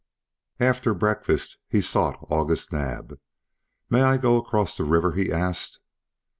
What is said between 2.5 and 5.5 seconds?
Naab. "May I go across the river?" he